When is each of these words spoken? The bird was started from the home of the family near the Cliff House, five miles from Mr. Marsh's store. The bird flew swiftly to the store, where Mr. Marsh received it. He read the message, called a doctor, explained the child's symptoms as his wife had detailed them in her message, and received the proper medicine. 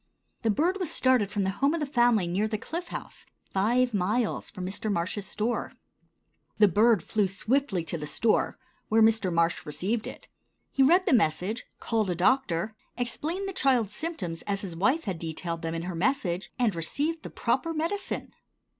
The 0.41 0.49
bird 0.49 0.79
was 0.79 0.89
started 0.89 1.29
from 1.29 1.43
the 1.43 1.51
home 1.61 1.75
of 1.75 1.79
the 1.79 1.85
family 1.85 2.25
near 2.25 2.47
the 2.47 2.57
Cliff 2.57 2.87
House, 2.87 3.23
five 3.53 3.93
miles 3.93 4.49
from 4.49 4.65
Mr. 4.65 4.91
Marsh's 4.91 5.27
store. 5.27 5.73
The 6.57 6.67
bird 6.67 7.03
flew 7.03 7.27
swiftly 7.27 7.83
to 7.83 7.99
the 7.99 8.07
store, 8.07 8.57
where 8.89 9.03
Mr. 9.03 9.31
Marsh 9.31 9.63
received 9.63 10.07
it. 10.07 10.27
He 10.71 10.81
read 10.81 11.05
the 11.05 11.13
message, 11.13 11.67
called 11.79 12.09
a 12.09 12.15
doctor, 12.15 12.73
explained 12.97 13.47
the 13.47 13.53
child's 13.53 13.93
symptoms 13.95 14.41
as 14.47 14.61
his 14.61 14.75
wife 14.75 15.03
had 15.03 15.19
detailed 15.19 15.61
them 15.61 15.75
in 15.75 15.83
her 15.83 15.93
message, 15.93 16.51
and 16.57 16.73
received 16.73 17.21
the 17.21 17.29
proper 17.29 17.71
medicine. 17.71 18.33